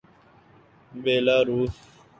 [1.03, 1.75] Belarus